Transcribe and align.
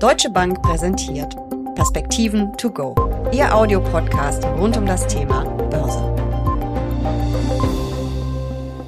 Deutsche 0.00 0.30
Bank 0.30 0.62
präsentiert 0.62 1.36
Perspektiven 1.74 2.56
to 2.56 2.70
go. 2.70 2.94
Ihr 3.34 3.54
Audiopodcast 3.54 4.42
rund 4.46 4.74
um 4.78 4.86
das 4.86 5.06
Thema 5.06 5.44
Börse. 5.68 6.00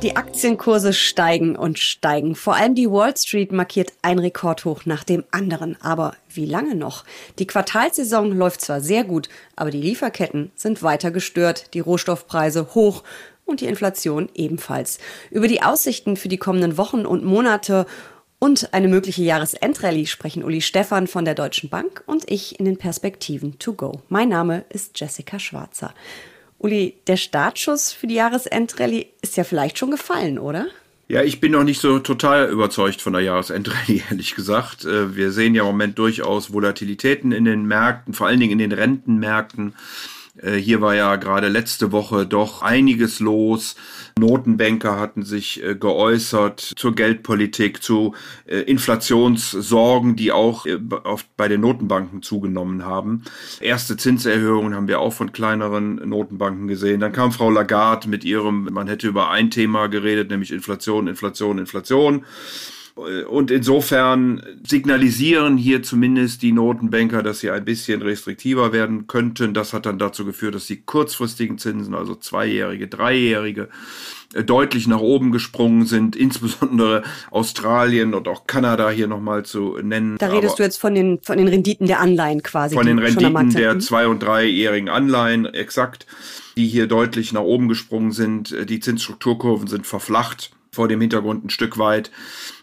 Die 0.03 0.17
Aktienkurse 0.17 0.95
steigen 0.95 1.55
und 1.55 1.79
steigen. 1.79 2.35
Vor 2.35 2.57
allem 2.57 2.75
die 2.75 2.91
Wall 2.91 3.15
Street 3.15 3.53
markiert 3.53 3.93
ein 4.01 4.19
Rekordhoch 4.19 4.87
nach 4.87 5.05
dem 5.05 5.23
anderen. 5.33 5.77
Aber 5.83 6.17
wie 6.31 6.47
lange 6.47 6.75
noch? 6.75 7.05
Die 7.39 7.47
Quartalsaison 7.47 8.33
läuft 8.33 8.63
zwar 8.63 8.81
sehr 8.81 9.05
gut, 9.05 9.29
aber 9.55 9.71
die 9.71 9.83
Lieferketten 9.83 10.51
sind 10.55 10.83
weiter 10.83 11.11
gestört, 11.11 11.75
die 11.75 11.81
Rohstoffpreise 11.81 12.69
hoch 12.75 13.03
und 13.45 13.61
die 13.61 13.67
Inflation 13.67 14.31
ebenfalls. 14.35 14.99
Über 15.31 15.47
die 15.47 15.63
Aussichten 15.63 16.17
für 16.17 16.29
die 16.29 16.39
kommenden 16.39 16.79
Wochen 16.79 17.05
und 17.05 17.23
Monate 17.23 17.85
und 18.43 18.75
eine 18.75 18.89
mögliche 18.89 19.23
Jahresendrallye 19.23 20.05
sprechen 20.07 20.43
Uli 20.43 20.63
Stephan 20.63 21.07
von 21.07 21.25
der 21.25 21.37
Deutschen 21.37 21.69
Bank 21.71 22.03
und 22.07 22.29
ich 22.29 22.59
in 22.59 22.65
den 22.65 22.77
Perspektiven 22.77 23.61
to 23.61 23.73
go. 23.73 24.03
Mein 24.09 24.31
Name 24.31 24.65
ist 24.69 24.99
Jessica 24.99 25.39
Schwarzer. 25.39 25.95
Uli, 26.59 26.97
der 27.07 27.17
Startschuss 27.17 27.93
für 27.93 28.09
die 28.09 28.17
Jahresendrallye 28.17 29.07
ist 29.21 29.37
ja 29.37 29.45
vielleicht 29.45 29.79
schon 29.79 29.93
gefallen, 29.93 30.41
oder? 30.41 30.67
Ja, 31.07 31.23
ich 31.23 31.39
bin 31.39 31.53
noch 31.53 31.63
nicht 31.63 31.81
so 31.81 32.01
total 32.01 32.49
überzeugt 32.51 33.01
von 33.01 33.13
der 33.13 33.23
Jahresendrallye, 33.23 34.03
ehrlich 34.11 34.35
gesagt. 34.35 34.87
Äh, 34.87 35.15
wir 35.15 35.31
sehen 35.31 35.55
ja 35.55 35.63
im 35.63 35.69
Moment 35.69 35.97
durchaus 36.01 36.53
Volatilitäten 36.53 37.31
in 37.31 37.45
den 37.45 37.65
Märkten, 37.67 38.13
vor 38.13 38.27
allen 38.27 38.41
Dingen 38.41 38.59
in 38.59 38.71
den 38.71 38.73
Rentenmärkten. 38.73 39.75
Äh, 40.41 40.57
hier 40.57 40.81
war 40.81 40.95
ja 40.95 41.17
gerade 41.17 41.49
letzte 41.49 41.93
Woche 41.93 42.27
doch 42.27 42.63
einiges 42.63 43.21
los. 43.21 43.77
Notenbanker 44.19 44.99
hatten 44.99 45.25
sich 45.25 45.63
äh, 45.63 45.75
geäußert 45.75 46.61
zur 46.61 46.95
Geldpolitik, 46.95 47.83
zu 47.83 48.15
äh, 48.47 48.61
Inflationssorgen, 48.61 50.17
die 50.17 50.33
auch 50.33 50.67
bei 51.37 51.49
den 51.49 51.61
Notenbanken 51.61 52.23
zugenommen 52.23 52.85
haben. 52.85 53.23
Erste 53.61 53.97
Zinserhöhungen 53.97 54.75
haben 54.75 54.89
wir 54.89 55.01
auch 55.01 55.13
von 55.13 55.33
kleineren 55.33 55.97
Notenbanken 56.09 56.67
gesehen. 56.67 57.01
Dann 57.01 57.13
kam 57.13 57.33
Frau 57.33 57.51
Lagarde 57.51 58.09
mit 58.09 58.25
ihrem, 58.25 58.69
man 58.73 58.89
hätte 58.89 59.09
über 59.09 59.31
ein 59.31 59.51
Thema 59.51 59.89
geredet, 59.89 60.31
nämlich 60.31 60.51
Inflation, 60.51 61.09
Inflation, 61.09 61.59
Inflation. 61.59 62.25
Und 62.95 63.51
insofern 63.51 64.43
signalisieren 64.67 65.57
hier 65.57 65.83
zumindest 65.83 66.43
die 66.43 66.53
Notenbanker, 66.53 67.23
dass 67.23 67.41
sie 67.41 67.51
ein 67.51 67.65
bisschen 67.65 68.03
restriktiver 68.03 68.75
werden 68.75 69.07
könnten. 69.07 69.55
Das 69.55 69.73
hat 69.73 69.87
dann 69.87 69.99
dazu 69.99 70.27
geführt, 70.27 70.55
dass 70.55 70.67
die 70.67 70.83
kurzfristigen 70.83 71.57
Zinsen, 71.57 71.95
also 71.95 72.15
zweijährige, 72.15 72.89
dreijährige, 72.89 73.71
äh, 74.35 74.45
deutlich 74.45 74.87
nach 74.89 75.01
oben 75.01 75.33
gesprungen 75.33 75.87
sind, 75.87 76.17
insbesondere 76.17 77.03
Australien 77.31 78.13
und 78.13 78.29
auch 78.29 78.47
Kanada 78.47 78.91
hier 78.91 79.07
nochmal 79.07 79.47
zu 79.47 79.79
nennen. 79.83 80.19
Da 80.19 80.27
redest 80.27 80.53
Aber 80.53 80.57
du 80.59 80.63
jetzt 80.65 80.79
von 80.79 80.95
den, 80.95 81.19
von 81.23 81.39
den 81.39 81.49
Renditen 81.49 81.87
der 81.87 82.01
Anleihen 82.01 82.43
quasi. 82.43 82.75
Von 82.75 82.85
den 82.85 82.99
Renditen 82.99 83.51
der 83.51 83.79
zwei- 83.79 84.07
und 84.07 84.23
dreijährigen 84.23 84.91
Anleihen, 84.91 85.47
exakt, 85.47 86.07
die 86.57 86.67
hier 86.67 86.89
deutlich 86.89 87.33
nach 87.33 87.41
oben 87.41 87.69
gesprungen 87.69 88.13
sind. 88.13 88.55
Die 88.69 88.81
Zinsstrukturkurven 88.81 89.67
sind 89.67 89.87
verflacht 89.87 90.51
vor 90.75 90.89
dem 90.89 91.01
Hintergrund 91.01 91.45
ein 91.45 91.51
Stück 91.51 91.79
weit. 91.79 92.11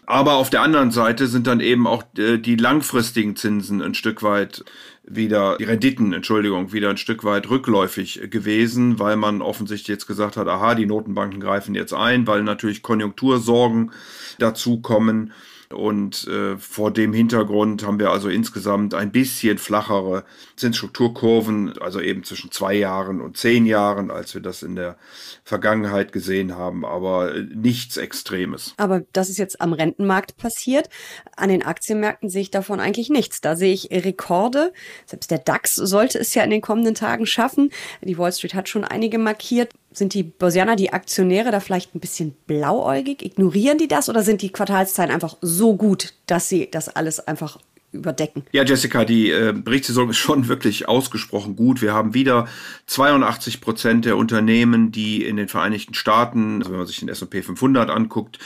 Aber 0.04 0.34
auf 0.34 0.50
der 0.50 0.62
anderen 0.62 0.90
Seite 0.90 1.28
sind 1.28 1.46
dann 1.46 1.60
eben 1.60 1.86
auch 1.86 2.02
äh, 2.18 2.38
die 2.38 2.56
langfristigen 2.56 3.36
Zinsen 3.36 3.80
ein 3.80 3.94
Stück 3.94 4.24
weit 4.24 4.64
wieder, 5.04 5.56
die 5.58 5.64
Renditen, 5.64 6.12
Entschuldigung, 6.12 6.72
wieder 6.72 6.90
ein 6.90 6.96
Stück 6.96 7.22
weit 7.22 7.48
rückläufig 7.48 8.30
gewesen, 8.30 8.98
weil 8.98 9.16
man 9.16 9.42
offensichtlich 9.42 9.88
jetzt 9.88 10.06
gesagt 10.06 10.36
hat, 10.36 10.48
aha, 10.48 10.74
die 10.74 10.86
Notenbanken 10.86 11.40
greifen 11.40 11.74
jetzt 11.74 11.92
ein, 11.94 12.26
weil 12.26 12.42
natürlich 12.42 12.82
Konjunktursorgen 12.82 13.92
dazu 14.38 14.80
kommen. 14.80 15.32
Und 15.72 16.26
äh, 16.26 16.56
vor 16.56 16.90
dem 16.92 17.12
Hintergrund 17.12 17.86
haben 17.86 18.00
wir 18.00 18.10
also 18.10 18.28
insgesamt 18.28 18.92
ein 18.92 19.12
bisschen 19.12 19.56
flachere 19.56 20.24
Zinsstrukturkurven, 20.56 21.78
also 21.78 22.00
eben 22.00 22.24
zwischen 22.24 22.50
zwei 22.50 22.74
Jahren 22.74 23.20
und 23.20 23.36
zehn 23.36 23.66
Jahren, 23.66 24.10
als 24.10 24.34
wir 24.34 24.42
das 24.42 24.64
in 24.64 24.74
der 24.74 24.96
Vergangenheit 25.44 26.12
gesehen 26.12 26.56
haben, 26.56 26.84
aber 26.84 27.34
nichts 27.54 27.96
Extremes. 27.98 28.74
Aber 28.78 29.02
das 29.12 29.30
ist 29.30 29.38
jetzt 29.38 29.60
am 29.60 29.72
Rentenmarkt 29.72 30.36
passiert. 30.36 30.88
An 31.36 31.50
den 31.50 31.62
Aktienmärkten 31.62 32.30
sehe 32.30 32.42
ich 32.42 32.50
davon 32.50 32.80
eigentlich 32.80 33.08
nichts. 33.08 33.40
Da 33.40 33.54
sehe 33.54 33.72
ich 33.72 33.90
Rekorde. 33.92 34.72
Selbst 35.06 35.30
der 35.30 35.38
DAX 35.38 35.76
sollte 35.76 36.18
es 36.18 36.34
ja 36.34 36.42
in 36.42 36.50
den 36.50 36.62
kommenden 36.62 36.96
Tagen 36.96 37.26
schaffen. 37.26 37.70
Die 38.02 38.18
Wall 38.18 38.32
Street 38.32 38.54
hat 38.54 38.68
schon 38.68 38.84
einige 38.84 39.18
markiert. 39.18 39.70
Sind 39.92 40.14
die 40.14 40.22
Börsianer, 40.22 40.76
die 40.76 40.92
Aktionäre 40.92 41.50
da 41.50 41.60
vielleicht 41.60 41.94
ein 41.94 42.00
bisschen 42.00 42.36
blauäugig? 42.46 43.22
Ignorieren 43.22 43.78
die 43.78 43.88
das 43.88 44.08
oder 44.08 44.22
sind 44.22 44.42
die 44.42 44.52
Quartalszahlen 44.52 45.12
einfach 45.12 45.36
so 45.40 45.76
gut, 45.76 46.14
dass 46.26 46.48
sie 46.48 46.70
das 46.70 46.88
alles 46.88 47.26
einfach 47.26 47.58
überdecken. 47.92 48.44
Ja, 48.52 48.62
Jessica, 48.62 49.04
die 49.04 49.30
äh, 49.30 49.52
Berichtssaison 49.52 50.10
ist 50.10 50.18
schon 50.18 50.48
wirklich 50.48 50.88
ausgesprochen 50.88 51.56
gut. 51.56 51.82
Wir 51.82 51.92
haben 51.92 52.14
wieder 52.14 52.46
82 52.86 53.60
Prozent 53.60 54.04
der 54.04 54.16
Unternehmen, 54.16 54.92
die 54.92 55.24
in 55.24 55.36
den 55.36 55.48
Vereinigten 55.48 55.94
Staaten, 55.94 56.58
also 56.58 56.70
wenn 56.70 56.78
man 56.78 56.86
sich 56.86 57.00
den 57.00 57.08
S&P 57.08 57.42
500 57.42 57.90
anguckt, 57.90 58.38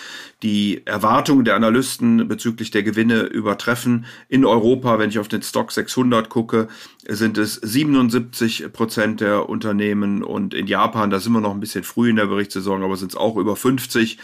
die 0.42 0.82
Erwartungen 0.86 1.44
der 1.44 1.56
Analysten 1.56 2.28
bezüglich 2.28 2.70
der 2.70 2.82
Gewinne 2.82 3.22
übertreffen. 3.22 4.04
In 4.28 4.44
Europa, 4.44 4.98
wenn 4.98 5.08
ich 5.08 5.18
auf 5.18 5.28
den 5.28 5.42
Stock 5.42 5.72
600 5.72 6.28
gucke, 6.28 6.68
sind 7.06 7.38
es 7.38 7.54
77 7.54 8.72
Prozent 8.72 9.20
der 9.20 9.48
Unternehmen 9.48 10.22
und 10.22 10.54
in 10.54 10.66
Japan, 10.66 11.10
da 11.10 11.20
sind 11.20 11.32
wir 11.32 11.40
noch 11.40 11.52
ein 11.52 11.60
bisschen 11.60 11.84
früh 11.84 12.10
in 12.10 12.16
der 12.16 12.26
Berichtssaison, 12.26 12.82
aber 12.82 12.96
sind 12.96 13.12
es 13.12 13.16
auch 13.16 13.36
über 13.36 13.56
50. 13.56 14.18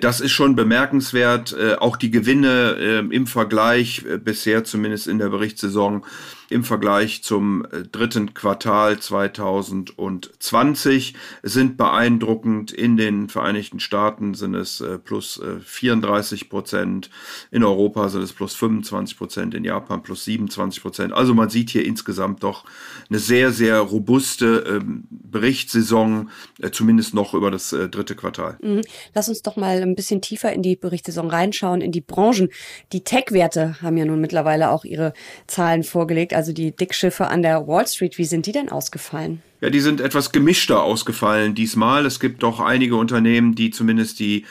Das 0.00 0.20
ist 0.20 0.32
schon 0.32 0.56
bemerkenswert. 0.56 1.52
Äh, 1.52 1.74
auch 1.74 1.96
die 1.96 2.10
Gewinne 2.10 2.76
äh, 2.78 3.14
im 3.14 3.26
Vergleich 3.26 4.04
äh, 4.08 4.18
bisher 4.52 4.64
zumindest 4.64 5.06
in 5.06 5.18
der 5.18 5.30
Berichtssaison 5.30 6.04
im 6.52 6.64
Vergleich 6.64 7.22
zum 7.22 7.64
äh, 7.64 7.82
dritten 7.90 8.34
Quartal 8.34 8.98
2020 8.98 11.14
sind 11.42 11.76
beeindruckend. 11.76 12.72
In 12.72 12.96
den 12.96 13.28
Vereinigten 13.28 13.78
Staaten 13.80 14.32
sind 14.34 14.54
es 14.54 14.80
äh, 14.80 14.98
plus 14.98 15.42
34 15.64 16.42
äh, 16.42 16.44
Prozent, 16.46 17.10
in 17.50 17.64
Europa 17.64 18.08
sind 18.08 18.22
es 18.22 18.32
plus 18.32 18.54
25 18.54 19.18
Prozent, 19.18 19.54
in 19.54 19.64
Japan 19.64 20.02
plus 20.02 20.24
27 20.24 20.82
Prozent. 20.82 21.12
Also 21.12 21.34
man 21.34 21.50
sieht 21.50 21.70
hier 21.70 21.84
insgesamt 21.84 22.42
doch 22.42 22.64
eine 23.08 23.18
sehr, 23.18 23.52
sehr 23.52 23.78
robuste 23.78 24.64
ähm, 24.68 25.04
Berichtssaison, 25.10 26.30
zumindest 26.72 27.14
noch 27.14 27.34
über 27.34 27.50
das 27.50 27.70
dritte 27.70 28.14
Quartal. 28.14 28.58
Mhm. 28.62 28.82
Lass 29.14 29.28
uns 29.28 29.42
doch 29.42 29.56
mal 29.56 29.80
ein 29.80 29.94
bisschen 29.94 30.20
tiefer 30.20 30.52
in 30.52 30.62
die 30.62 30.76
Berichtssaison 30.76 31.30
reinschauen, 31.30 31.80
in 31.80 31.92
die 31.92 32.02
Branchen. 32.02 32.50
Die 32.92 33.02
Tech-Werte 33.02 33.80
haben 33.80 33.96
ja 33.96 34.04
nun 34.04 34.20
mittlerweile 34.20 34.70
auch 34.70 34.84
ihre 34.84 35.14
Zahlen 35.46 35.84
vorgelegt. 35.84 36.34
Also 36.34 36.41
also 36.42 36.52
die 36.52 36.74
Dickschiffe 36.74 37.28
an 37.28 37.42
der 37.42 37.68
Wall 37.68 37.86
Street, 37.86 38.18
wie 38.18 38.24
sind 38.24 38.46
die 38.46 38.52
denn 38.52 38.68
ausgefallen? 38.68 39.42
Ja, 39.60 39.70
die 39.70 39.78
sind 39.78 40.00
etwas 40.00 40.32
gemischter 40.32 40.82
ausgefallen 40.82 41.54
diesmal. 41.54 42.04
Es 42.04 42.18
gibt 42.18 42.42
doch 42.42 42.58
einige 42.58 42.96
Unternehmen, 42.96 43.54
die 43.54 43.70
zumindest 43.70 44.18
die 44.18 44.44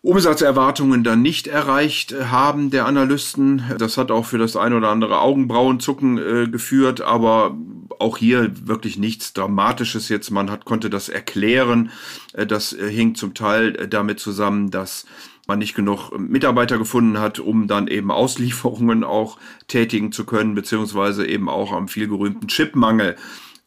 Umsatzerwartungen 0.00 1.04
dann 1.04 1.20
nicht 1.20 1.46
erreicht 1.46 2.14
haben 2.30 2.70
der 2.70 2.86
Analysten. 2.86 3.64
Das 3.76 3.98
hat 3.98 4.10
auch 4.10 4.24
für 4.24 4.38
das 4.38 4.56
ein 4.56 4.72
oder 4.72 4.88
andere 4.88 5.20
Augenbrauenzucken 5.20 6.16
äh, 6.16 6.48
geführt, 6.48 7.02
aber 7.02 7.54
auch 7.98 8.16
hier 8.16 8.50
wirklich 8.66 8.96
nichts 8.96 9.34
Dramatisches 9.34 10.08
jetzt. 10.08 10.30
Man 10.30 10.50
hat, 10.50 10.64
konnte 10.64 10.88
das 10.88 11.10
erklären. 11.10 11.90
Äh, 12.32 12.46
das 12.46 12.72
äh, 12.72 12.88
hing 12.88 13.14
zum 13.14 13.34
Teil 13.34 13.76
äh, 13.76 13.88
damit 13.88 14.20
zusammen, 14.20 14.70
dass 14.70 15.04
man 15.48 15.58
nicht 15.58 15.74
genug 15.74 16.16
Mitarbeiter 16.16 16.78
gefunden 16.78 17.18
hat, 17.18 17.40
um 17.40 17.66
dann 17.66 17.88
eben 17.88 18.10
Auslieferungen 18.10 19.02
auch 19.02 19.38
tätigen 19.66 20.12
zu 20.12 20.24
können, 20.24 20.54
beziehungsweise 20.54 21.26
eben 21.26 21.48
auch 21.48 21.72
am 21.72 21.88
vielgerühmten 21.88 22.48
Chipmangel, 22.48 23.16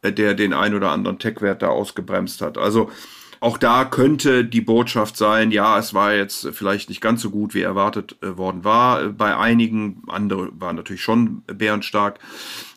äh, 0.04 0.14
der 0.14 0.36
den 0.36 0.54
ein 0.54 0.76
oder 0.76 0.92
anderen 0.92 1.20
Tech-Wert 1.20 1.62
da 1.64 1.70
ausgebremst 1.70 2.42
hat. 2.42 2.58
Also 2.58 2.92
auch 3.40 3.58
da 3.58 3.86
könnte 3.86 4.46
die 4.46 4.62
Botschaft 4.62 5.18
sein, 5.18 5.50
ja, 5.50 5.80
es 5.80 5.96
war 5.96 6.14
jetzt 6.14 6.50
vielleicht 6.54 6.90
nicht 6.90 7.02
ganz 7.02 7.24
so 7.24 7.32
gut, 7.32 7.56
wie 7.56 7.62
erwartet 7.62 8.16
äh, 8.22 8.38
worden 8.38 8.64
war. 8.64 9.10
Bei 9.10 9.36
einigen, 9.36 10.04
andere 10.08 10.52
waren 10.54 10.76
natürlich 10.76 11.02
schon 11.02 11.42
bärenstark. 11.48 12.20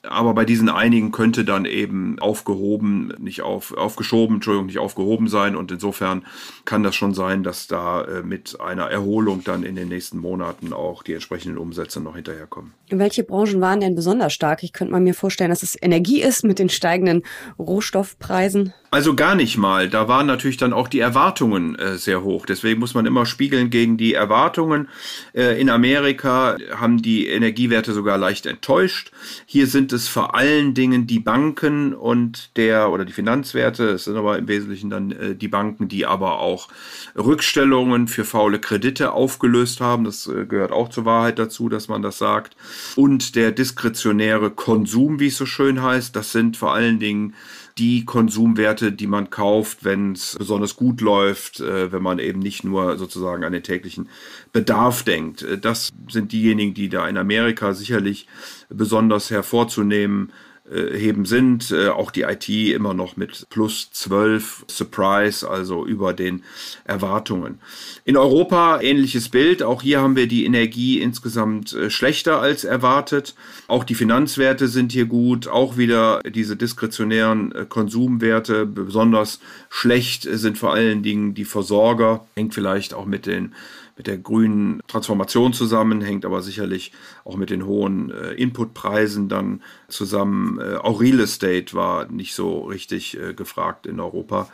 Aber 0.08 0.34
bei 0.34 0.44
diesen 0.44 0.68
einigen 0.68 1.12
könnte 1.12 1.44
dann 1.44 1.64
eben 1.64 2.18
aufgehoben, 2.18 3.14
nicht 3.18 3.42
auf, 3.42 3.76
aufgeschoben, 3.76 4.36
Entschuldigung, 4.36 4.66
nicht 4.66 4.78
aufgehoben 4.78 5.28
sein. 5.28 5.56
Und 5.56 5.70
insofern 5.72 6.24
kann 6.64 6.82
das 6.82 6.94
schon 6.94 7.14
sein, 7.14 7.42
dass 7.42 7.66
da 7.66 8.02
äh, 8.02 8.22
mit 8.22 8.60
einer 8.60 8.84
Erholung 8.90 9.42
dann 9.44 9.62
in 9.62 9.76
den 9.76 9.88
nächsten 9.88 10.18
Monaten 10.18 10.72
auch 10.72 11.02
die 11.02 11.14
entsprechenden 11.14 11.58
Umsätze 11.58 12.00
noch 12.00 12.16
hinterherkommen. 12.16 12.72
Welche 12.90 13.24
Branchen 13.24 13.60
waren 13.60 13.80
denn 13.80 13.94
besonders 13.94 14.32
stark? 14.32 14.62
Ich 14.62 14.72
könnte 14.72 14.92
mal 14.92 15.00
mir 15.00 15.14
vorstellen, 15.14 15.50
dass 15.50 15.62
es 15.62 15.80
Energie 15.80 16.20
ist 16.22 16.44
mit 16.44 16.58
den 16.58 16.68
steigenden 16.68 17.22
Rohstoffpreisen. 17.58 18.72
Also 18.94 19.16
gar 19.16 19.34
nicht 19.34 19.58
mal. 19.58 19.88
Da 19.88 20.06
waren 20.06 20.28
natürlich 20.28 20.56
dann 20.56 20.72
auch 20.72 20.86
die 20.86 21.00
Erwartungen 21.00 21.74
äh, 21.74 21.98
sehr 21.98 22.22
hoch. 22.22 22.46
Deswegen 22.46 22.78
muss 22.78 22.94
man 22.94 23.06
immer 23.06 23.26
spiegeln 23.26 23.68
gegen 23.68 23.96
die 23.96 24.14
Erwartungen. 24.14 24.88
Äh, 25.32 25.60
in 25.60 25.68
Amerika 25.68 26.56
haben 26.76 27.02
die 27.02 27.26
Energiewerte 27.26 27.92
sogar 27.92 28.18
leicht 28.18 28.46
enttäuscht. 28.46 29.10
Hier 29.46 29.66
sind 29.66 29.92
es 29.92 30.06
vor 30.06 30.36
allen 30.36 30.74
Dingen 30.74 31.08
die 31.08 31.18
Banken 31.18 31.92
und 31.92 32.56
der 32.56 32.92
oder 32.92 33.04
die 33.04 33.12
Finanzwerte, 33.12 33.88
es 33.88 34.04
sind 34.04 34.16
aber 34.16 34.38
im 34.38 34.46
Wesentlichen 34.46 34.90
dann 34.90 35.10
äh, 35.10 35.34
die 35.34 35.48
Banken, 35.48 35.88
die 35.88 36.06
aber 36.06 36.38
auch 36.38 36.68
Rückstellungen 37.16 38.06
für 38.06 38.24
faule 38.24 38.60
Kredite 38.60 39.10
aufgelöst 39.10 39.80
haben. 39.80 40.04
Das 40.04 40.28
äh, 40.28 40.46
gehört 40.46 40.70
auch 40.70 40.88
zur 40.88 41.04
Wahrheit 41.04 41.40
dazu, 41.40 41.68
dass 41.68 41.88
man 41.88 42.02
das 42.02 42.18
sagt. 42.18 42.54
Und 42.94 43.34
der 43.34 43.50
diskretionäre 43.50 44.50
Konsum, 44.50 45.18
wie 45.18 45.26
es 45.26 45.36
so 45.36 45.46
schön 45.46 45.82
heißt, 45.82 46.14
das 46.14 46.30
sind 46.30 46.56
vor 46.56 46.72
allen 46.72 47.00
Dingen 47.00 47.34
die 47.78 48.04
Konsumwerte, 48.04 48.92
die 48.92 49.08
man 49.08 49.30
kauft, 49.30 49.84
wenn 49.84 50.12
es 50.12 50.36
besonders 50.38 50.76
gut 50.76 51.00
läuft, 51.00 51.60
äh, 51.60 51.90
wenn 51.90 52.02
man 52.02 52.18
eben 52.20 52.38
nicht 52.38 52.62
nur 52.62 52.96
sozusagen 52.98 53.44
an 53.44 53.52
den 53.52 53.64
täglichen 53.64 54.08
Bedarf 54.52 55.02
denkt. 55.02 55.42
Äh, 55.42 55.58
das 55.58 55.92
sind 56.08 56.32
diejenigen, 56.32 56.74
die 56.74 56.88
da 56.88 57.08
in 57.08 57.16
Amerika 57.16 57.74
sicherlich 57.74 58.28
besonders 58.68 59.30
hervorzunehmen 59.30 60.32
heben 60.70 61.26
sind. 61.26 61.70
Äh, 61.70 61.88
auch 61.88 62.10
die 62.10 62.22
IT 62.22 62.48
immer 62.48 62.94
noch 62.94 63.16
mit 63.16 63.46
plus 63.50 63.90
12 63.92 64.64
Surprise, 64.68 65.48
also 65.48 65.84
über 65.84 66.14
den 66.14 66.42
Erwartungen. 66.84 67.58
In 68.04 68.16
Europa 68.16 68.80
ähnliches 68.80 69.28
Bild. 69.28 69.62
Auch 69.62 69.82
hier 69.82 70.00
haben 70.00 70.16
wir 70.16 70.26
die 70.26 70.44
Energie 70.44 71.00
insgesamt 71.00 71.74
äh, 71.74 71.90
schlechter 71.90 72.40
als 72.40 72.64
erwartet. 72.64 73.34
Auch 73.68 73.84
die 73.84 73.94
Finanzwerte 73.94 74.68
sind 74.68 74.92
hier 74.92 75.06
gut. 75.06 75.48
Auch 75.48 75.76
wieder 75.76 76.20
diese 76.22 76.56
diskretionären 76.56 77.68
Konsumwerte. 77.68 78.64
Besonders 78.64 79.40
schlecht 79.68 80.22
sind 80.22 80.56
vor 80.56 80.72
allen 80.72 81.02
Dingen 81.02 81.34
die 81.34 81.44
Versorger. 81.44 82.26
Hängt 82.36 82.54
vielleicht 82.54 82.94
auch 82.94 83.06
mit 83.06 83.26
den 83.26 83.54
mit 83.96 84.06
der 84.06 84.18
grünen 84.18 84.80
Transformation 84.86 85.52
zusammen, 85.52 86.00
hängt 86.00 86.24
aber 86.24 86.42
sicherlich 86.42 86.92
auch 87.24 87.36
mit 87.36 87.50
den 87.50 87.64
hohen 87.64 88.10
äh, 88.10 88.32
Inputpreisen 88.32 89.28
dann 89.28 89.62
zusammen. 89.88 90.58
Äh, 90.60 90.76
auch 90.76 91.00
Real 91.00 91.20
Estate 91.20 91.74
war 91.74 92.06
nicht 92.06 92.34
so 92.34 92.64
richtig 92.64 93.18
äh, 93.18 93.34
gefragt 93.34 93.86
in 93.86 94.00
Europa. 94.00 94.48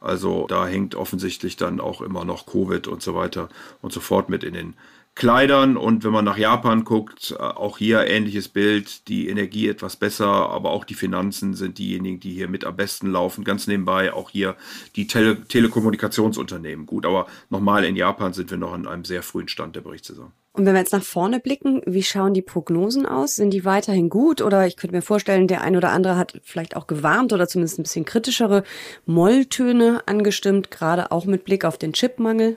Also 0.00 0.46
da 0.48 0.66
hängt 0.66 0.94
offensichtlich 0.94 1.56
dann 1.56 1.80
auch 1.80 2.00
immer 2.00 2.24
noch 2.24 2.46
Covid 2.46 2.88
und 2.88 3.02
so 3.02 3.14
weiter 3.14 3.48
und 3.82 3.92
so 3.92 4.00
fort 4.00 4.28
mit 4.28 4.44
in 4.44 4.54
den 4.54 4.74
Kleidern 5.16 5.78
und 5.78 6.04
wenn 6.04 6.12
man 6.12 6.26
nach 6.26 6.36
Japan 6.36 6.84
guckt, 6.84 7.34
äh, 7.36 7.42
auch 7.42 7.78
hier 7.78 8.06
ähnliches 8.06 8.48
Bild, 8.48 9.08
die 9.08 9.30
Energie 9.30 9.66
etwas 9.66 9.96
besser, 9.96 10.26
aber 10.26 10.70
auch 10.70 10.84
die 10.84 10.94
Finanzen 10.94 11.54
sind 11.54 11.78
diejenigen, 11.78 12.20
die 12.20 12.32
hier 12.32 12.48
mit 12.48 12.66
am 12.66 12.76
besten 12.76 13.10
laufen. 13.10 13.42
Ganz 13.42 13.66
nebenbei 13.66 14.12
auch 14.12 14.28
hier 14.28 14.56
die 14.94 15.06
Tele 15.06 15.42
Telekommunikationsunternehmen. 15.42 16.84
Gut, 16.84 17.06
aber 17.06 17.26
nochmal 17.48 17.84
in 17.84 17.96
Japan 17.96 18.34
sind 18.34 18.50
wir 18.50 18.58
noch 18.58 18.74
an 18.74 18.86
einem 18.86 19.06
sehr 19.06 19.22
frühen 19.22 19.48
Stand 19.48 19.74
der 19.74 19.80
Berichtssaison. 19.80 20.32
Und 20.52 20.64
wenn 20.64 20.74
wir 20.74 20.80
jetzt 20.80 20.92
nach 20.92 21.02
vorne 21.02 21.40
blicken, 21.40 21.82
wie 21.86 22.02
schauen 22.02 22.34
die 22.34 22.42
Prognosen 22.42 23.04
aus? 23.04 23.36
Sind 23.36 23.50
die 23.50 23.66
weiterhin 23.66 24.08
gut? 24.10 24.40
Oder 24.40 24.66
ich 24.66 24.76
könnte 24.76 24.96
mir 24.96 25.02
vorstellen, 25.02 25.48
der 25.48 25.62
ein 25.62 25.76
oder 25.76 25.92
andere 25.92 26.16
hat 26.16 26.40
vielleicht 26.44 26.76
auch 26.76 26.86
gewarnt 26.86 27.34
oder 27.34 27.48
zumindest 27.48 27.78
ein 27.78 27.82
bisschen 27.82 28.06
kritischere 28.06 28.64
Molltöne 29.04 30.02
angestimmt, 30.06 30.70
gerade 30.70 31.10
auch 31.10 31.24
mit 31.26 31.44
Blick 31.44 31.64
auf 31.64 31.76
den 31.76 31.92
Chipmangel. 31.92 32.56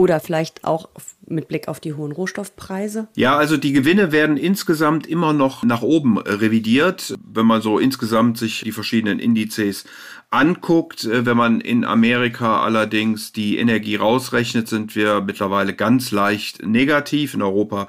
Oder 0.00 0.18
vielleicht 0.18 0.64
auch 0.64 0.88
mit 1.26 1.46
Blick 1.48 1.68
auf 1.68 1.78
die 1.78 1.92
hohen 1.92 2.12
Rohstoffpreise? 2.12 3.08
Ja, 3.16 3.36
also 3.36 3.58
die 3.58 3.74
Gewinne 3.74 4.12
werden 4.12 4.38
insgesamt 4.38 5.06
immer 5.06 5.34
noch 5.34 5.62
nach 5.62 5.82
oben 5.82 6.16
revidiert. 6.16 7.18
Wenn 7.22 7.44
man 7.44 7.60
so 7.60 7.78
insgesamt 7.78 8.38
sich 8.38 8.62
die 8.64 8.72
verschiedenen 8.72 9.18
Indizes 9.18 9.84
anguckt, 10.30 11.04
äh, 11.04 11.26
wenn 11.26 11.36
man 11.36 11.60
in 11.60 11.84
Amerika 11.84 12.62
allerdings 12.62 13.32
die 13.32 13.58
Energie 13.58 13.96
rausrechnet, 13.96 14.68
sind 14.68 14.96
wir 14.96 15.20
mittlerweile 15.20 15.74
ganz 15.74 16.12
leicht 16.12 16.64
negativ. 16.64 17.34
In 17.34 17.42
Europa 17.42 17.88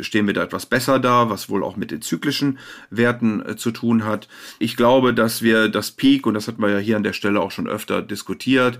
stehen 0.00 0.28
wir 0.28 0.34
da 0.34 0.44
etwas 0.44 0.66
besser 0.66 1.00
da, 1.00 1.28
was 1.28 1.48
wohl 1.48 1.64
auch 1.64 1.76
mit 1.76 1.90
den 1.90 2.02
zyklischen 2.02 2.58
Werten 2.90 3.44
äh, 3.44 3.56
zu 3.56 3.72
tun 3.72 4.04
hat. 4.04 4.28
Ich 4.60 4.76
glaube, 4.76 5.12
dass 5.12 5.42
wir 5.42 5.68
das 5.68 5.90
Peak, 5.90 6.26
und 6.26 6.34
das 6.34 6.46
hat 6.46 6.58
man 6.58 6.70
ja 6.70 6.78
hier 6.78 6.96
an 6.96 7.02
der 7.02 7.14
Stelle 7.14 7.40
auch 7.40 7.50
schon 7.50 7.66
öfter 7.66 8.00
diskutiert, 8.02 8.76
äh, 8.76 8.78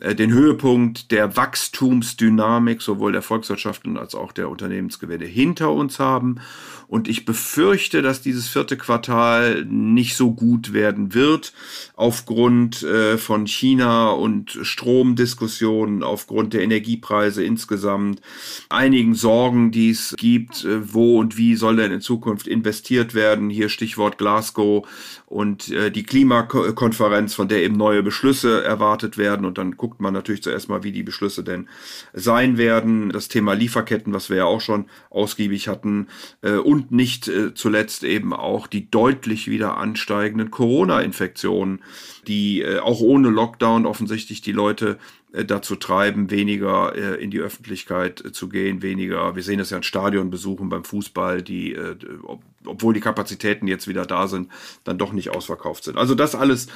den 0.00 0.32
Höhepunkt 0.32 1.10
der 1.10 1.36
Wachstumsdynamik 1.36 2.82
sowohl 2.82 3.12
der 3.12 3.22
Volkswirtschaften 3.22 3.96
als 3.96 4.14
auch 4.14 4.32
der 4.32 4.48
Unternehmensgewinne 4.48 5.24
hinter 5.24 5.72
uns 5.72 5.98
haben. 5.98 6.40
Und 6.88 7.06
ich 7.06 7.26
befürchte, 7.26 8.00
dass 8.00 8.22
dieses 8.22 8.48
vierte 8.48 8.78
Quartal 8.78 9.66
nicht 9.66 10.16
so 10.16 10.32
gut 10.32 10.72
werden 10.72 11.12
wird, 11.12 11.52
aufgrund 11.94 12.82
äh, 12.82 13.18
von 13.18 13.46
China 13.46 14.08
und 14.10 14.58
Stromdiskussionen, 14.62 16.02
aufgrund 16.02 16.54
der 16.54 16.62
Energiepreise 16.62 17.44
insgesamt, 17.44 18.22
einigen 18.70 19.14
Sorgen, 19.14 19.70
die 19.70 19.90
es 19.90 20.14
gibt, 20.16 20.64
äh, 20.64 20.94
wo 20.94 21.18
und 21.18 21.36
wie 21.36 21.56
soll 21.56 21.76
denn 21.76 21.92
in 21.92 22.00
Zukunft 22.00 22.46
investiert 22.46 23.14
werden. 23.14 23.50
Hier 23.50 23.68
Stichwort 23.68 24.16
Glasgow 24.16 24.88
und 25.26 25.70
äh, 25.70 25.90
die 25.90 26.04
Klimakonferenz, 26.04 27.34
von 27.34 27.48
der 27.48 27.62
eben 27.62 27.76
neue 27.76 28.02
Beschlüsse 28.02 28.64
erwartet 28.64 29.18
werden. 29.18 29.44
Und 29.44 29.58
dann 29.58 29.76
guckt 29.88 30.02
man 30.02 30.12
natürlich 30.12 30.42
zuerst 30.42 30.68
mal, 30.68 30.82
wie 30.84 30.92
die 30.92 31.02
Beschlüsse 31.02 31.42
denn 31.42 31.66
sein 32.12 32.58
werden. 32.58 33.08
Das 33.08 33.28
Thema 33.28 33.54
Lieferketten, 33.54 34.12
was 34.12 34.28
wir 34.28 34.36
ja 34.36 34.44
auch 34.44 34.60
schon 34.60 34.84
ausgiebig 35.08 35.66
hatten. 35.66 36.08
Äh, 36.42 36.56
und 36.56 36.92
nicht 36.92 37.26
äh, 37.26 37.54
zuletzt 37.54 38.04
eben 38.04 38.34
auch 38.34 38.66
die 38.66 38.90
deutlich 38.90 39.48
wieder 39.48 39.78
ansteigenden 39.78 40.50
Corona-Infektionen, 40.50 41.82
die 42.26 42.60
äh, 42.60 42.80
auch 42.80 43.00
ohne 43.00 43.30
Lockdown 43.30 43.86
offensichtlich 43.86 44.42
die 44.42 44.52
Leute 44.52 44.98
dazu 45.30 45.76
treiben, 45.76 46.30
weniger 46.30 47.18
in 47.18 47.30
die 47.30 47.40
Öffentlichkeit 47.40 48.24
zu 48.32 48.48
gehen, 48.48 48.80
weniger, 48.80 49.36
wir 49.36 49.42
sehen 49.42 49.58
das 49.58 49.68
ja 49.68 49.76
in 49.76 49.82
Stadionbesuchen 49.82 50.70
beim 50.70 50.84
Fußball, 50.84 51.42
die, 51.42 51.76
ob, 52.22 52.42
obwohl 52.64 52.94
die 52.94 53.00
Kapazitäten 53.00 53.68
jetzt 53.68 53.86
wieder 53.86 54.06
da 54.06 54.26
sind, 54.26 54.48
dann 54.84 54.96
doch 54.96 55.12
nicht 55.12 55.28
ausverkauft 55.28 55.84
sind. 55.84 55.98
Also 55.98 56.14
das 56.14 56.34
alles 56.34 56.68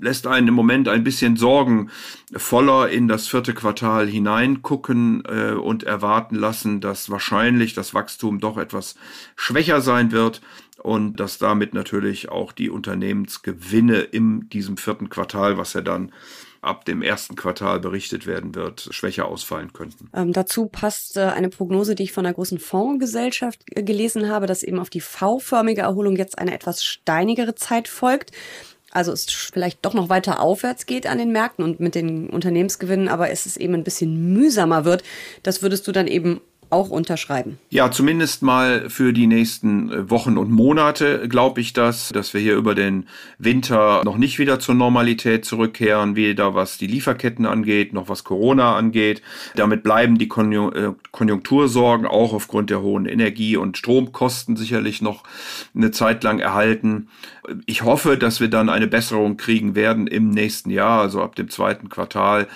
lässt 0.00 0.26
einen 0.26 0.48
im 0.48 0.54
Moment 0.54 0.88
ein 0.88 1.04
bisschen 1.04 1.36
sorgenvoller 1.36 2.88
in 2.88 3.08
das 3.08 3.28
vierte 3.28 3.54
Quartal 3.54 4.06
hineingucken 4.06 5.22
äh, 5.26 5.52
und 5.52 5.84
erwarten 5.84 6.36
lassen, 6.36 6.80
dass 6.80 7.10
wahrscheinlich 7.10 7.74
das 7.74 7.94
Wachstum 7.94 8.40
doch 8.40 8.58
etwas 8.58 8.96
schwächer 9.36 9.80
sein 9.80 10.12
wird 10.12 10.40
und 10.82 11.18
dass 11.20 11.38
damit 11.38 11.74
natürlich 11.74 12.28
auch 12.28 12.52
die 12.52 12.70
Unternehmensgewinne 12.70 14.00
in 14.00 14.48
diesem 14.48 14.76
vierten 14.76 15.08
Quartal, 15.08 15.58
was 15.58 15.72
ja 15.72 15.80
dann 15.80 16.12
ab 16.66 16.84
dem 16.84 17.02
ersten 17.02 17.36
Quartal 17.36 17.80
berichtet 17.80 18.26
werden 18.26 18.54
wird, 18.54 18.88
schwächer 18.90 19.26
ausfallen 19.26 19.72
könnten. 19.72 20.10
Ähm, 20.14 20.32
dazu 20.32 20.66
passt 20.66 21.16
äh, 21.16 21.20
eine 21.20 21.48
Prognose, 21.48 21.94
die 21.94 22.04
ich 22.04 22.12
von 22.12 22.26
einer 22.26 22.34
großen 22.34 22.58
Fondsgesellschaft 22.58 23.62
äh, 23.70 23.82
gelesen 23.82 24.28
habe, 24.28 24.46
dass 24.46 24.62
eben 24.62 24.78
auf 24.78 24.90
die 24.90 25.00
V-förmige 25.00 25.82
Erholung 25.82 26.16
jetzt 26.16 26.38
eine 26.38 26.52
etwas 26.52 26.84
steinigere 26.84 27.54
Zeit 27.54 27.88
folgt. 27.88 28.32
Also 28.96 29.12
es 29.12 29.26
vielleicht 29.26 29.84
doch 29.84 29.92
noch 29.92 30.08
weiter 30.08 30.40
aufwärts 30.40 30.86
geht 30.86 31.06
an 31.06 31.18
den 31.18 31.30
Märkten 31.30 31.62
und 31.62 31.80
mit 31.80 31.94
den 31.94 32.30
Unternehmensgewinnen, 32.30 33.08
aber 33.08 33.30
es 33.30 33.44
ist 33.44 33.58
eben 33.58 33.74
ein 33.74 33.84
bisschen 33.84 34.32
mühsamer 34.32 34.86
wird. 34.86 35.04
Das 35.42 35.60
würdest 35.60 35.86
du 35.86 35.92
dann 35.92 36.06
eben 36.06 36.40
auch 36.70 36.90
unterschreiben. 36.90 37.58
Ja, 37.70 37.90
zumindest 37.90 38.42
mal 38.42 38.90
für 38.90 39.12
die 39.12 39.26
nächsten 39.26 39.92
äh, 39.92 40.10
Wochen 40.10 40.36
und 40.36 40.50
Monate 40.50 41.28
glaube 41.28 41.60
ich 41.60 41.72
das, 41.72 42.10
dass 42.10 42.34
wir 42.34 42.40
hier 42.40 42.56
über 42.56 42.74
den 42.74 43.06
Winter 43.38 44.02
noch 44.04 44.16
nicht 44.16 44.38
wieder 44.38 44.58
zur 44.58 44.74
Normalität 44.74 45.44
zurückkehren, 45.44 46.16
weder 46.16 46.54
was 46.54 46.78
die 46.78 46.86
Lieferketten 46.86 47.46
angeht, 47.46 47.92
noch 47.92 48.08
was 48.08 48.24
Corona 48.24 48.76
angeht. 48.76 49.22
Damit 49.54 49.82
bleiben 49.82 50.18
die 50.18 50.28
äh, 50.28 50.92
Konjunktursorgen 51.12 52.06
auch 52.06 52.32
aufgrund 52.32 52.70
der 52.70 52.82
hohen 52.82 53.06
Energie- 53.06 53.56
und 53.56 53.78
Stromkosten 53.78 54.56
sicherlich 54.56 55.02
noch 55.02 55.22
eine 55.74 55.90
Zeit 55.90 56.24
lang 56.24 56.38
erhalten. 56.38 57.08
Ich 57.66 57.82
hoffe, 57.82 58.18
dass 58.18 58.40
wir 58.40 58.48
dann 58.48 58.68
eine 58.68 58.88
Besserung 58.88 59.36
kriegen 59.36 59.74
werden 59.76 60.08
im 60.08 60.30
nächsten 60.30 60.70
Jahr, 60.70 61.00
also 61.00 61.22
ab 61.22 61.36
dem 61.36 61.48
zweiten 61.48 61.88
Quartal 61.88 62.48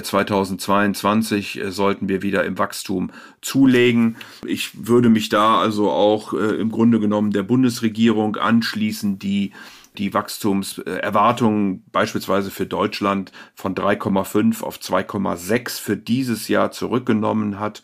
2022 0.00 1.60
äh, 1.60 1.70
sollten 1.70 2.08
wir 2.08 2.22
wieder 2.22 2.44
im 2.44 2.58
Wachstum 2.58 3.10
zulegen. 3.52 4.16
Ich 4.46 4.86
würde 4.86 5.10
mich 5.10 5.28
da 5.28 5.60
also 5.60 5.90
auch 5.90 6.32
äh, 6.32 6.56
im 6.60 6.70
Grunde 6.70 7.00
genommen 7.00 7.32
der 7.32 7.42
Bundesregierung 7.42 8.36
anschließen, 8.36 9.18
die 9.18 9.52
die 9.98 10.14
Wachstumserwartungen 10.14 11.84
beispielsweise 11.92 12.50
für 12.50 12.66
Deutschland 12.66 13.30
von 13.54 13.74
3,5 13.74 14.62
auf 14.62 14.78
2,6 14.78 15.80
für 15.80 15.96
dieses 15.96 16.48
Jahr 16.48 16.70
zurückgenommen 16.70 17.60
hat 17.60 17.82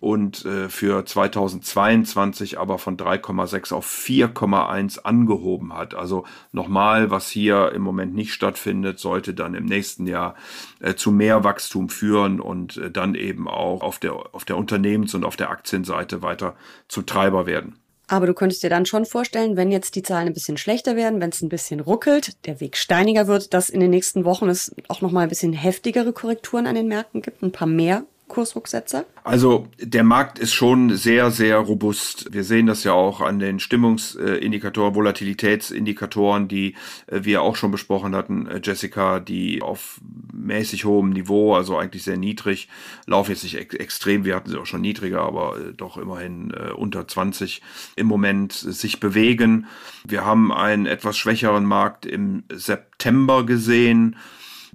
und 0.00 0.44
äh, 0.44 0.68
für 0.68 1.04
2022 1.04 2.58
aber 2.58 2.78
von 2.78 2.96
3,6 2.96 3.74
auf 3.74 3.90
4,1 3.90 5.00
angehoben 5.00 5.74
hat. 5.74 5.94
Also 5.94 6.24
nochmal, 6.52 7.10
was 7.10 7.28
hier 7.28 7.72
im 7.72 7.82
Moment 7.82 8.14
nicht 8.14 8.32
stattfindet, 8.32 9.00
sollte 9.00 9.34
dann 9.34 9.54
im 9.54 9.64
nächsten 9.64 10.06
Jahr 10.06 10.36
äh, 10.78 10.94
zu 10.94 11.10
mehr 11.10 11.42
Wachstum 11.42 11.88
führen 11.88 12.40
und 12.40 12.76
äh, 12.76 12.90
dann 12.90 13.16
eben 13.16 13.48
auch 13.48 13.82
auf 13.82 13.98
der, 13.98 14.14
auf 14.14 14.44
der 14.44 14.56
Unternehmens- 14.56 15.14
und 15.14 15.24
auf 15.24 15.36
der 15.36 15.50
Aktienseite 15.50 16.22
weiter 16.22 16.54
zum 16.86 17.04
Treiber 17.04 17.46
werden. 17.46 17.74
Aber 18.08 18.26
du 18.26 18.34
könntest 18.34 18.62
dir 18.62 18.70
dann 18.70 18.86
schon 18.86 19.04
vorstellen, 19.04 19.56
wenn 19.56 19.70
jetzt 19.70 19.94
die 19.94 20.02
Zahlen 20.02 20.28
ein 20.28 20.34
bisschen 20.34 20.56
schlechter 20.56 20.96
werden, 20.96 21.20
wenn 21.20 21.30
es 21.30 21.42
ein 21.42 21.50
bisschen 21.50 21.80
ruckelt, 21.80 22.44
der 22.46 22.60
Weg 22.60 22.76
steiniger 22.76 23.26
wird, 23.26 23.52
dass 23.52 23.68
in 23.68 23.80
den 23.80 23.90
nächsten 23.90 24.24
Wochen 24.24 24.48
es 24.48 24.74
auch 24.88 25.02
noch 25.02 25.12
mal 25.12 25.20
ein 25.20 25.28
bisschen 25.28 25.52
heftigere 25.52 26.12
Korrekturen 26.12 26.66
an 26.66 26.74
den 26.74 26.88
Märkten 26.88 27.20
gibt, 27.20 27.42
ein 27.42 27.52
paar 27.52 27.68
mehr 27.68 28.04
Kursrücksetzer? 28.28 29.04
Also 29.24 29.68
der 29.80 30.04
Markt 30.04 30.38
ist 30.38 30.52
schon 30.52 30.96
sehr, 30.96 31.30
sehr 31.30 31.58
robust. 31.58 32.32
Wir 32.32 32.44
sehen 32.44 32.66
das 32.66 32.84
ja 32.84 32.92
auch 32.92 33.20
an 33.20 33.38
den 33.38 33.58
Stimmungsindikatoren, 33.58 34.94
Volatilitätsindikatoren, 34.94 36.48
die 36.48 36.74
äh, 37.06 37.20
wir 37.24 37.42
auch 37.42 37.56
schon 37.56 37.70
besprochen 37.70 38.14
hatten, 38.14 38.46
äh, 38.46 38.60
Jessica, 38.62 39.20
die 39.20 39.62
auf 39.62 40.00
mäßig 40.32 40.84
hohem 40.84 41.10
Niveau, 41.10 41.54
also 41.54 41.76
eigentlich 41.76 42.04
sehr 42.04 42.16
niedrig, 42.16 42.68
laufen 43.06 43.32
jetzt 43.32 43.42
nicht 43.42 43.56
extrem, 43.56 44.24
wir 44.24 44.36
hatten 44.36 44.50
sie 44.50 44.58
auch 44.58 44.66
schon 44.66 44.80
niedriger, 44.80 45.22
aber 45.22 45.58
äh, 45.58 45.72
doch 45.72 45.96
immerhin 45.96 46.52
unter 46.76 47.06
20 47.06 47.62
im 47.96 48.06
Moment 48.06 48.52
sich 48.52 49.00
bewegen. 49.00 49.66
Wir 50.04 50.24
haben 50.24 50.52
einen 50.52 50.86
etwas 50.86 51.16
schwächeren 51.16 51.64
Markt 51.64 52.06
im 52.06 52.44
September 52.52 53.44
gesehen. 53.44 54.16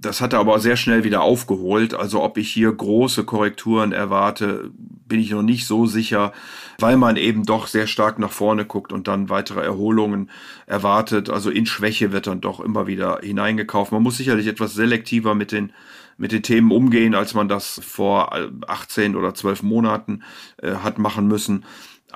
Das 0.04 0.20
hat 0.20 0.32
er 0.34 0.40
aber 0.40 0.60
sehr 0.60 0.76
schnell 0.76 1.04
wieder 1.04 1.22
aufgeholt. 1.22 1.94
Also 1.94 2.22
ob 2.22 2.36
ich 2.36 2.52
hier 2.52 2.70
große 2.70 3.24
Korrekturen 3.24 3.92
erwarte, 3.92 4.70
bin 4.74 5.20
ich 5.20 5.30
noch 5.30 5.42
nicht 5.42 5.66
so 5.66 5.86
sicher, 5.86 6.32
weil 6.78 6.96
man 6.96 7.16
eben 7.16 7.44
doch 7.44 7.66
sehr 7.66 7.86
stark 7.86 8.18
nach 8.18 8.32
vorne 8.32 8.64
guckt 8.66 8.92
und 8.92 9.08
dann 9.08 9.30
weitere 9.30 9.62
Erholungen 9.62 10.30
erwartet. 10.66 11.30
Also 11.30 11.50
in 11.50 11.66
Schwäche 11.66 12.12
wird 12.12 12.26
dann 12.26 12.40
doch 12.40 12.60
immer 12.60 12.86
wieder 12.86 13.20
hineingekauft. 13.22 13.92
Man 13.92 14.02
muss 14.02 14.18
sicherlich 14.18 14.46
etwas 14.46 14.74
selektiver 14.74 15.34
mit 15.34 15.52
den 15.52 15.72
mit 16.16 16.30
den 16.30 16.44
Themen 16.44 16.70
umgehen, 16.70 17.16
als 17.16 17.34
man 17.34 17.48
das 17.48 17.80
vor 17.84 18.32
18 18.68 19.16
oder 19.16 19.34
12 19.34 19.64
Monaten 19.64 20.22
äh, 20.62 20.76
hat 20.76 20.98
machen 20.98 21.26
müssen. 21.26 21.64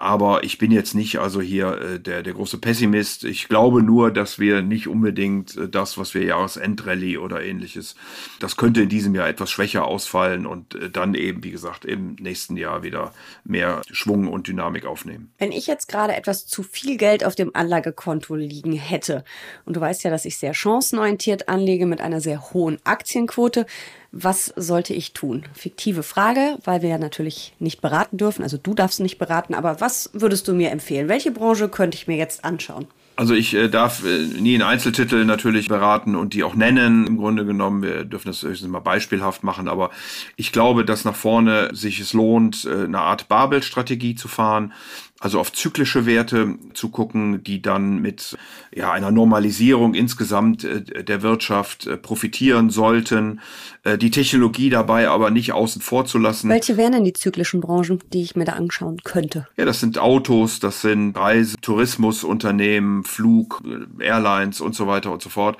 Aber 0.01 0.45
ich 0.45 0.59
bin 0.59 0.71
jetzt 0.71 0.95
nicht 0.95 1.19
also 1.19 1.41
hier 1.41 1.81
äh, 1.81 2.01
der, 2.01 2.23
der 2.23 2.33
große 2.33 2.59
Pessimist. 2.59 3.25
Ich 3.25 3.49
glaube 3.49 3.83
nur, 3.83 4.13
dass 4.13 4.39
wir 4.39 4.63
nicht 4.63 4.87
unbedingt 4.87 5.57
äh, 5.57 5.69
das, 5.69 5.99
was 5.99 6.15
wir 6.15 6.23
Jahresendrallye 6.23 7.19
oder 7.19 7.43
ähnliches, 7.43 7.97
das 8.39 8.57
könnte 8.57 8.83
in 8.83 8.89
diesem 8.89 9.17
Jahr 9.17 9.29
etwas 9.29 9.51
schwächer 9.51 9.87
ausfallen 9.87 10.47
und 10.47 10.77
äh, 10.77 10.89
dann 10.89 11.15
eben, 11.15 11.43
wie 11.43 11.51
gesagt, 11.51 11.85
im 11.85 12.15
nächsten 12.21 12.57
Jahr 12.57 12.85
wieder 12.85 13.13
mehr 13.43 13.83
Schwung 13.91 14.29
und 14.29 14.47
Dynamik 14.47 14.87
aufnehmen. 14.87 15.33
Wenn 15.39 15.51
ich 15.51 15.67
jetzt 15.67 15.89
gerade 15.89 16.15
etwas 16.15 16.47
zu 16.47 16.63
viel 16.63 16.97
Geld 16.97 17.25
auf 17.25 17.35
dem 17.35 17.57
Anlagekonto 17.57 18.37
liegen 18.37 18.75
hätte, 18.75 19.25
und 19.65 19.75
du 19.77 19.81
weißt 19.81 20.05
ja, 20.05 20.13
dass 20.13 20.25
ich 20.25 20.39
sehr 20.39 20.55
chancenorientiert 20.55 21.49
anlege 21.49 21.87
mit 21.87 22.01
einer 22.01 22.21
sehr 22.21 22.53
hohen 22.53 22.79
Aktienquote, 22.85 23.67
was 24.11 24.53
sollte 24.57 24.95
ich 24.95 25.13
tun? 25.13 25.45
Fiktive 25.55 26.03
Frage, 26.03 26.59
weil 26.65 26.83
wir 26.83 26.89
ja 26.89 26.99
natürlich 26.99 27.53
nicht 27.59 27.81
beraten 27.81 28.17
dürfen. 28.17 28.43
Also 28.43 28.57
du 28.57 28.75
darfst 28.75 29.01
nicht 29.01 29.19
beraten, 29.19 29.55
aber 29.55 29.81
was 29.81 30.11
würdest 30.13 30.49
du 30.49 30.55
mir 30.55 30.71
empfehlen? 30.71 31.09
Welche 31.09 31.31
Branche 31.31 31.69
könnte 31.69 31.97
ich 31.97 32.07
mir 32.07 32.17
jetzt 32.17 32.45
anschauen? 32.45 32.87
Also 33.19 33.35
ich 33.35 33.53
äh, 33.53 33.69
darf 33.69 34.05
äh, 34.05 34.27
nie 34.41 34.55
in 34.55 34.63
Einzeltitel 34.63 35.25
natürlich 35.25 35.67
beraten 35.67 36.15
und 36.15 36.35
die 36.35 36.45
auch 36.45 36.55
nennen. 36.55 37.05
Im 37.05 37.17
Grunde 37.17 37.45
genommen, 37.45 37.83
wir 37.83 38.05
dürfen 38.05 38.29
das 38.29 38.45
höchstens 38.45 38.71
mal 38.71 38.79
beispielhaft 38.79 39.43
machen, 39.43 39.67
aber 39.67 39.91
ich 40.37 40.53
glaube, 40.53 40.85
dass 40.85 41.05
nach 41.05 41.17
vorne 41.17 41.71
sich 41.75 41.99
es 41.99 42.13
lohnt, 42.13 42.65
äh, 42.65 42.85
eine 42.85 43.01
Art 43.01 43.27
Babel-Strategie 43.27 44.15
zu 44.15 44.29
fahren 44.29 44.73
also 45.21 45.41
auf 45.41 45.53
zyklische 45.53 46.07
Werte 46.07 46.55
zu 46.75 46.91
gucken, 46.91 47.43
die 47.43 47.61
dann 47.61 48.01
mit 48.01 48.37
ja, 48.75 48.93
einer 48.93 49.11
Normalisierung 49.11 49.95
insgesamt 49.95 50.63
äh, 50.63 51.05
der 51.05 51.23
Wirtschaft 51.23 51.87
äh, 51.87 51.97
profitieren 51.97 52.71
sollten, 52.71 53.41
äh, 53.83 53.99
die 53.99 54.11
Technologie 54.11 54.71
dabei 54.71 55.09
aber 55.09 55.31
nicht 55.31 55.53
außen 55.53 55.83
vor 55.83 56.05
zu 56.05 56.19
lassen. 56.19 56.49
Welche 56.49 56.77
wären 56.77 56.93
denn 56.93 57.05
die 57.05 57.15
zyklischen 57.15 57.61
Branchen, 57.61 57.99
die 58.13 58.23
ich 58.23 58.37
mir 58.37 58.45
da 58.45 58.53
anschauen 58.53 58.99
könnte? 59.03 59.49
Ja, 59.57 59.65
das 59.65 59.81
sind 59.81 59.99
Autos, 59.99 60.61
das 60.61 60.83
sind 60.83 61.17
Reise, 61.17 61.57
Tourismusunternehmen, 61.61 63.03
Flug, 63.03 63.63
Airlines 63.99 64.61
und 64.61 64.77
so 64.77 64.87
weiter 64.87 65.11
und 65.11 65.23
so 65.23 65.31
fort. 65.31 65.57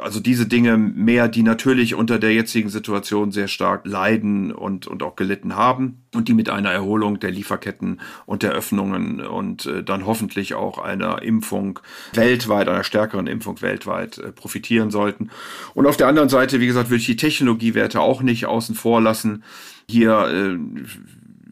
Also 0.00 0.20
diese 0.20 0.46
Dinge 0.46 0.78
mehr, 0.78 1.28
die 1.28 1.42
natürlich 1.42 1.94
unter 1.94 2.18
der 2.18 2.32
jetzigen 2.32 2.70
Situation 2.70 3.30
sehr 3.30 3.48
stark 3.48 3.86
leiden 3.86 4.52
und, 4.52 4.86
und 4.86 5.02
auch 5.02 5.16
gelitten 5.16 5.54
haben 5.54 6.02
und 6.14 6.28
die 6.28 6.34
mit 6.34 6.48
einer 6.48 6.70
Erholung 6.70 7.20
der 7.20 7.30
Lieferketten 7.30 8.00
und 8.24 8.42
der 8.42 8.52
Öffnungen 8.86 9.20
und 9.20 9.66
äh, 9.66 9.82
dann 9.82 10.06
hoffentlich 10.06 10.54
auch 10.54 10.78
einer 10.78 11.22
Impfung 11.22 11.80
weltweit, 12.12 12.68
einer 12.68 12.84
stärkeren 12.84 13.26
Impfung 13.26 13.60
weltweit 13.62 14.18
äh, 14.18 14.32
profitieren 14.32 14.90
sollten. 14.90 15.30
Und 15.74 15.86
auf 15.86 15.96
der 15.96 16.08
anderen 16.08 16.28
Seite, 16.28 16.60
wie 16.60 16.66
gesagt, 16.66 16.90
würde 16.90 17.00
ich 17.00 17.06
die 17.06 17.16
Technologiewerte 17.16 18.00
auch 18.00 18.22
nicht 18.22 18.46
außen 18.46 18.74
vor 18.74 19.00
lassen. 19.00 19.42
Hier 19.88 20.28
äh, 20.28 20.58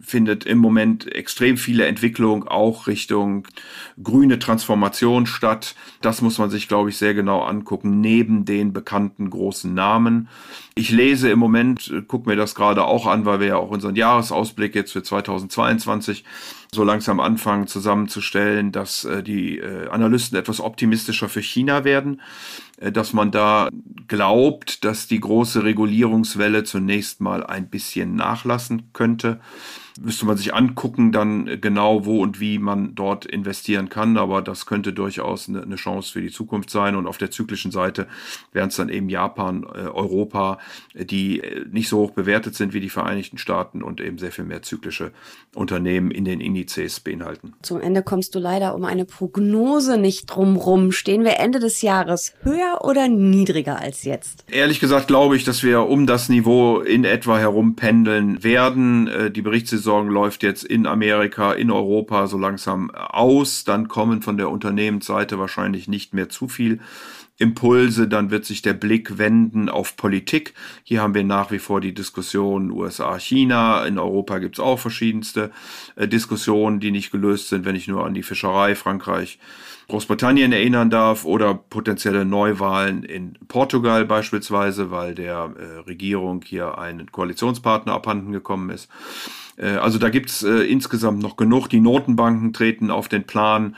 findet 0.04 0.44
im 0.44 0.58
Moment 0.58 1.10
extrem 1.14 1.56
viele 1.56 1.86
Entwicklung 1.86 2.46
auch 2.46 2.86
Richtung 2.86 3.48
grüne 4.02 4.38
Transformation 4.38 5.26
statt. 5.26 5.74
Das 6.02 6.20
muss 6.20 6.38
man 6.38 6.50
sich, 6.50 6.68
glaube 6.68 6.90
ich, 6.90 6.98
sehr 6.98 7.14
genau 7.14 7.42
angucken, 7.42 8.00
neben 8.00 8.44
den 8.44 8.72
bekannten 8.72 9.30
großen 9.30 9.72
Namen. 9.72 10.28
Ich 10.74 10.90
lese 10.90 11.30
im 11.30 11.38
Moment, 11.38 11.92
gucke 12.06 12.28
mir 12.28 12.36
das 12.36 12.54
gerade 12.54 12.84
auch 12.84 13.06
an, 13.06 13.24
weil 13.24 13.40
wir 13.40 13.46
ja 13.46 13.56
auch 13.56 13.70
unseren 13.70 13.96
Jahresausblick 13.96 14.74
jetzt 14.74 14.92
für 14.92 15.02
2022 15.02 16.24
so 16.74 16.84
langsam 16.84 17.20
anfangen 17.20 17.66
zusammenzustellen, 17.66 18.72
dass 18.72 19.04
äh, 19.04 19.22
die 19.22 19.58
äh, 19.58 19.88
Analysten 19.88 20.38
etwas 20.38 20.60
optimistischer 20.60 21.28
für 21.28 21.40
China 21.40 21.84
werden, 21.84 22.20
äh, 22.78 22.92
dass 22.92 23.12
man 23.12 23.30
da 23.30 23.68
glaubt, 24.08 24.84
dass 24.84 25.06
die 25.06 25.20
große 25.20 25.64
Regulierungswelle 25.64 26.64
zunächst 26.64 27.20
mal 27.20 27.44
ein 27.44 27.68
bisschen 27.68 28.14
nachlassen 28.14 28.90
könnte 28.92 29.40
müsste 30.00 30.26
man 30.26 30.36
sich 30.36 30.54
angucken, 30.54 31.12
dann 31.12 31.60
genau 31.60 32.04
wo 32.04 32.20
und 32.20 32.40
wie 32.40 32.58
man 32.58 32.94
dort 32.94 33.24
investieren 33.24 33.88
kann. 33.88 34.16
Aber 34.16 34.42
das 34.42 34.66
könnte 34.66 34.92
durchaus 34.92 35.48
eine, 35.48 35.62
eine 35.62 35.76
Chance 35.76 36.12
für 36.12 36.20
die 36.20 36.30
Zukunft 36.30 36.70
sein. 36.70 36.96
Und 36.96 37.06
auf 37.06 37.18
der 37.18 37.30
zyklischen 37.30 37.70
Seite 37.70 38.08
wären 38.52 38.68
es 38.68 38.76
dann 38.76 38.88
eben 38.88 39.08
Japan, 39.08 39.62
äh, 39.62 39.82
Europa, 39.82 40.58
die 40.94 41.40
äh, 41.40 41.64
nicht 41.70 41.88
so 41.88 41.98
hoch 41.98 42.10
bewertet 42.10 42.54
sind 42.54 42.72
wie 42.72 42.80
die 42.80 42.90
Vereinigten 42.90 43.38
Staaten 43.38 43.82
und 43.82 44.00
eben 44.00 44.18
sehr 44.18 44.32
viel 44.32 44.44
mehr 44.44 44.62
zyklische 44.62 45.12
Unternehmen 45.54 46.10
in 46.10 46.24
den 46.24 46.40
Indizes 46.40 46.63
beinhalten. 47.04 47.54
Zum 47.62 47.80
Ende 47.80 48.02
kommst 48.02 48.34
du 48.34 48.38
leider 48.38 48.74
um 48.74 48.84
eine 48.84 49.04
Prognose 49.04 49.96
nicht 49.96 50.26
drumrum. 50.26 50.92
Stehen 50.92 51.24
wir 51.24 51.38
Ende 51.38 51.60
des 51.60 51.82
Jahres 51.82 52.34
höher 52.42 52.80
oder 52.82 53.08
niedriger 53.08 53.80
als 53.80 54.04
jetzt? 54.04 54.44
Ehrlich 54.50 54.80
gesagt 54.80 55.06
glaube 55.06 55.36
ich, 55.36 55.44
dass 55.44 55.62
wir 55.62 55.82
um 55.82 56.06
das 56.06 56.28
Niveau 56.28 56.80
in 56.80 57.04
etwa 57.04 57.38
herum 57.38 57.76
pendeln 57.76 58.42
werden. 58.42 59.08
Äh, 59.08 59.30
die 59.30 59.42
Berichtssaison 59.42 59.84
Saison 59.84 60.08
läuft 60.08 60.42
jetzt 60.42 60.64
in 60.64 60.86
Amerika, 60.86 61.52
in 61.52 61.70
Europa 61.70 62.26
so 62.26 62.38
langsam 62.38 62.90
aus. 62.90 63.64
Dann 63.64 63.86
kommen 63.86 64.22
von 64.22 64.38
der 64.38 64.50
Unternehmensseite 64.50 65.38
wahrscheinlich 65.38 65.88
nicht 65.88 66.14
mehr 66.14 66.28
zu 66.28 66.48
viel 66.48 66.80
Impulse, 67.38 68.06
dann 68.06 68.30
wird 68.30 68.44
sich 68.44 68.62
der 68.62 68.74
Blick 68.74 69.18
wenden 69.18 69.68
auf 69.68 69.96
Politik. 69.96 70.54
Hier 70.84 71.02
haben 71.02 71.14
wir 71.14 71.24
nach 71.24 71.50
wie 71.50 71.58
vor 71.58 71.80
die 71.80 71.92
Diskussion 71.92 72.70
USA, 72.70 73.18
China. 73.18 73.84
In 73.84 73.98
Europa 73.98 74.38
gibt 74.38 74.56
es 74.56 74.60
auch 74.60 74.78
verschiedenste 74.78 75.50
äh, 75.96 76.06
Diskussionen, 76.06 76.78
die 76.78 76.92
nicht 76.92 77.10
gelöst 77.10 77.48
sind, 77.48 77.64
wenn 77.64 77.74
ich 77.74 77.88
nur 77.88 78.06
an 78.06 78.14
die 78.14 78.22
Fischerei, 78.22 78.76
Frankreich, 78.76 79.40
Großbritannien 79.88 80.52
erinnern 80.52 80.90
darf 80.90 81.24
oder 81.24 81.54
potenzielle 81.54 82.24
Neuwahlen 82.24 83.02
in 83.02 83.34
Portugal 83.48 84.04
beispielsweise, 84.04 84.90
weil 84.90 85.14
der 85.14 85.54
äh, 85.58 85.78
Regierung 85.80 86.42
hier 86.44 86.78
ein 86.78 87.10
Koalitionspartner 87.10 87.92
abhanden 87.92 88.32
gekommen 88.32 88.70
ist. 88.70 88.88
Äh, 89.56 89.72
also 89.72 89.98
da 89.98 90.08
gibt's 90.08 90.42
äh, 90.42 90.62
insgesamt 90.62 91.20
noch 91.22 91.36
genug. 91.36 91.68
Die 91.68 91.80
Notenbanken 91.80 92.52
treten 92.52 92.90
auf 92.90 93.08
den 93.08 93.24
Plan. 93.24 93.76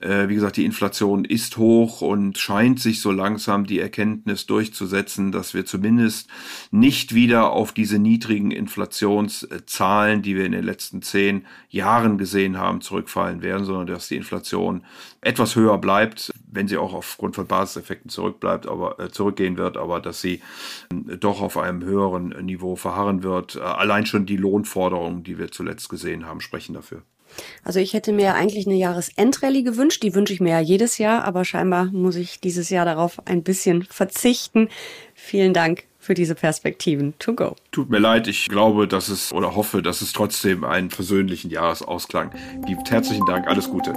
Äh, 0.00 0.28
wie 0.28 0.34
gesagt, 0.34 0.56
die 0.56 0.64
Inflation 0.64 1.24
ist 1.24 1.56
hoch 1.56 2.00
und 2.00 2.36
scheint 2.36 2.80
sich 2.80 3.00
so 3.00 3.12
langsam 3.12 3.64
die 3.64 3.78
Erkenntnis 3.78 4.46
durchzusetzen, 4.46 5.30
dass 5.30 5.54
wir 5.54 5.64
zumindest 5.66 6.28
nicht 6.72 7.14
wieder 7.14 7.52
auf 7.52 7.72
diese 7.72 7.98
niedrigen 7.98 8.50
Inflationszahlen, 8.50 10.22
die 10.22 10.34
wir 10.34 10.46
in 10.46 10.52
den 10.52 10.64
letzten 10.64 11.00
zehn 11.02 11.46
Jahren 11.68 12.18
gesehen 12.18 12.58
haben, 12.58 12.80
zurückfallen 12.80 13.40
werden, 13.40 13.64
sondern 13.64 13.86
dass 13.86 14.08
die 14.08 14.16
Inflation 14.16 14.84
etwas 15.20 15.54
höher 15.54 15.78
bleibt, 15.78 16.32
wenn 16.50 16.66
sie 16.66 16.76
auch 16.76 16.92
aufgrund 16.92 17.36
von 17.36 17.46
Basiseffekten 17.46 18.10
zurückbleibt, 18.10 18.66
aber 18.66 18.98
äh, 18.98 19.10
zurückgehen 19.10 19.56
wird, 19.56 19.76
aber 19.76 20.00
dass 20.00 20.20
sie 20.20 20.42
äh, 20.90 21.16
doch 21.16 21.40
auf 21.40 21.56
einem 21.56 21.84
höheren 21.84 22.30
Niveau 22.44 22.74
verharren 22.74 23.22
wird. 23.22 23.56
Äh, 23.56 23.60
allein 23.60 24.06
schon 24.06 24.26
die 24.26 24.36
Lohnforderungen, 24.36 25.22
die 25.22 25.38
wir 25.38 25.52
zuletzt 25.52 25.88
gesehen 25.88 26.26
haben, 26.26 26.40
sprechen 26.40 26.74
dafür. 26.74 27.02
Also 27.62 27.80
ich 27.80 27.92
hätte 27.94 28.12
mir 28.12 28.34
eigentlich 28.34 28.66
eine 28.66 28.76
Jahresendrallye 28.76 29.62
gewünscht. 29.62 30.02
Die 30.02 30.14
wünsche 30.14 30.32
ich 30.32 30.40
mir 30.40 30.50
ja 30.50 30.60
jedes 30.60 30.98
Jahr, 30.98 31.24
aber 31.24 31.44
scheinbar 31.44 31.86
muss 31.86 32.16
ich 32.16 32.40
dieses 32.40 32.70
Jahr 32.70 32.84
darauf 32.84 33.26
ein 33.26 33.42
bisschen 33.42 33.84
verzichten. 33.84 34.68
Vielen 35.14 35.54
Dank 35.54 35.84
für 35.98 36.14
diese 36.14 36.34
Perspektiven 36.34 37.14
to 37.18 37.34
go. 37.34 37.56
Tut 37.72 37.88
mir 37.88 37.98
leid, 37.98 38.28
ich 38.28 38.48
glaube, 38.48 38.86
dass 38.86 39.08
es 39.08 39.32
oder 39.32 39.56
hoffe, 39.56 39.80
dass 39.80 40.02
es 40.02 40.12
trotzdem 40.12 40.64
einen 40.64 40.90
versöhnlichen 40.90 41.50
Jahresausklang 41.50 42.30
gibt. 42.66 42.90
Herzlichen 42.90 43.24
Dank, 43.26 43.46
alles 43.48 43.70
Gute. 43.70 43.94